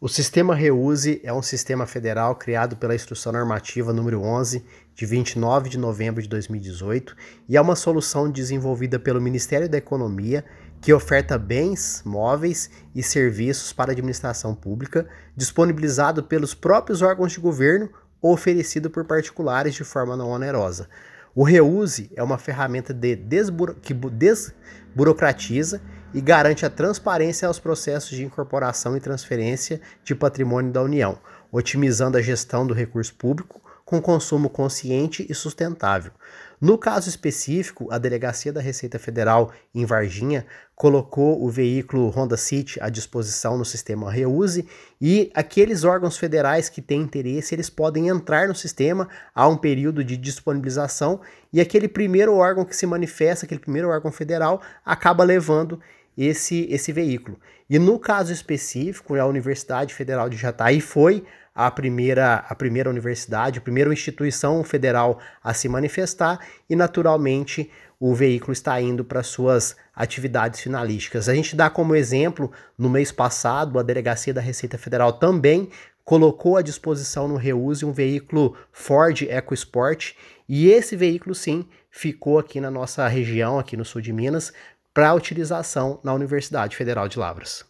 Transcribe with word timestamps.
O 0.00 0.08
sistema 0.08 0.54
Reuse 0.54 1.20
é 1.24 1.32
um 1.32 1.42
sistema 1.42 1.84
federal 1.84 2.36
criado 2.36 2.76
pela 2.76 2.94
Instrução 2.94 3.32
Normativa 3.32 3.92
número 3.92 4.22
11, 4.22 4.64
de 4.94 5.04
29 5.04 5.68
de 5.68 5.76
novembro 5.76 6.22
de 6.22 6.28
2018, 6.28 7.16
e 7.48 7.56
é 7.56 7.60
uma 7.60 7.74
solução 7.74 8.30
desenvolvida 8.30 8.96
pelo 9.00 9.20
Ministério 9.20 9.68
da 9.68 9.76
Economia 9.76 10.44
que 10.80 10.92
oferta 10.92 11.36
bens, 11.36 12.00
móveis 12.06 12.70
e 12.94 13.02
serviços 13.02 13.72
para 13.72 13.90
a 13.90 13.92
administração 13.92 14.54
pública, 14.54 15.04
disponibilizado 15.34 16.22
pelos 16.22 16.54
próprios 16.54 17.02
órgãos 17.02 17.32
de 17.32 17.40
governo 17.40 17.90
ou 18.22 18.32
oferecido 18.32 18.88
por 18.88 19.04
particulares 19.04 19.74
de 19.74 19.82
forma 19.82 20.16
não 20.16 20.30
onerosa. 20.30 20.88
O 21.34 21.42
Reuse 21.42 22.08
é 22.14 22.22
uma 22.22 22.38
ferramenta 22.38 22.94
de 22.94 23.16
desburo 23.16 23.74
que 23.74 23.92
desburocratiza 23.92 25.82
e 26.12 26.20
garante 26.20 26.64
a 26.64 26.70
transparência 26.70 27.46
aos 27.46 27.58
processos 27.58 28.10
de 28.10 28.24
incorporação 28.24 28.96
e 28.96 29.00
transferência 29.00 29.80
de 30.02 30.14
patrimônio 30.14 30.72
da 30.72 30.82
União, 30.82 31.18
otimizando 31.52 32.16
a 32.16 32.22
gestão 32.22 32.66
do 32.66 32.74
recurso 32.74 33.14
público 33.14 33.60
com 33.88 34.02
consumo 34.02 34.50
consciente 34.50 35.26
e 35.30 35.34
sustentável. 35.34 36.12
No 36.60 36.76
caso 36.76 37.08
específico, 37.08 37.88
a 37.90 37.96
Delegacia 37.96 38.52
da 38.52 38.60
Receita 38.60 38.98
Federal 38.98 39.50
em 39.74 39.86
Varginha 39.86 40.44
colocou 40.74 41.42
o 41.42 41.48
veículo 41.48 42.10
Honda 42.10 42.36
City 42.36 42.78
à 42.82 42.90
disposição 42.90 43.56
no 43.56 43.64
sistema 43.64 44.12
Reuse 44.12 44.68
e 45.00 45.30
aqueles 45.32 45.84
órgãos 45.84 46.18
federais 46.18 46.68
que 46.68 46.82
têm 46.82 47.00
interesse, 47.00 47.54
eles 47.54 47.70
podem 47.70 48.08
entrar 48.08 48.46
no 48.46 48.54
sistema 48.54 49.08
há 49.34 49.48
um 49.48 49.56
período 49.56 50.04
de 50.04 50.18
disponibilização 50.18 51.22
e 51.50 51.58
aquele 51.58 51.88
primeiro 51.88 52.34
órgão 52.34 52.66
que 52.66 52.76
se 52.76 52.84
manifesta, 52.84 53.46
aquele 53.46 53.60
primeiro 53.60 53.88
órgão 53.88 54.12
federal, 54.12 54.60
acaba 54.84 55.24
levando 55.24 55.80
esse, 56.18 56.66
esse 56.68 56.92
veículo. 56.92 57.38
E 57.70 57.78
no 57.78 57.98
caso 57.98 58.32
específico, 58.32 59.14
a 59.14 59.26
Universidade 59.26 59.94
Federal 59.94 60.28
de 60.28 60.36
Jataí 60.36 60.80
foi 60.80 61.24
a 61.54 61.70
primeira, 61.70 62.44
a 62.48 62.54
primeira 62.54 62.90
universidade, 62.90 63.58
a 63.58 63.62
primeira 63.62 63.92
instituição 63.92 64.62
federal 64.64 65.18
a 65.42 65.54
se 65.54 65.68
manifestar 65.68 66.40
e, 66.68 66.74
naturalmente, 66.74 67.70
o 68.00 68.14
veículo 68.14 68.52
está 68.52 68.80
indo 68.80 69.04
para 69.04 69.22
suas 69.22 69.76
atividades 69.94 70.60
finalísticas. 70.60 71.28
A 71.28 71.34
gente 71.34 71.56
dá 71.56 71.68
como 71.68 71.94
exemplo, 71.94 72.50
no 72.76 72.88
mês 72.88 73.10
passado, 73.10 73.78
a 73.78 73.82
Delegacia 73.82 74.32
da 74.32 74.40
Receita 74.40 74.78
Federal 74.78 75.12
também 75.14 75.68
colocou 76.04 76.56
à 76.56 76.62
disposição 76.62 77.28
no 77.28 77.36
Reuse 77.36 77.84
um 77.84 77.92
veículo 77.92 78.56
Ford 78.72 79.20
EcoSport 79.22 80.14
e 80.48 80.70
esse 80.70 80.96
veículo 80.96 81.34
sim 81.34 81.68
ficou 81.90 82.38
aqui 82.38 82.60
na 82.60 82.70
nossa 82.70 83.06
região, 83.08 83.58
aqui 83.58 83.76
no 83.76 83.84
sul 83.84 84.00
de 84.00 84.12
Minas, 84.12 84.52
para 84.98 85.14
utilização 85.14 86.00
na 86.02 86.12
Universidade 86.12 86.74
Federal 86.74 87.06
de 87.06 87.20
Lavras. 87.20 87.67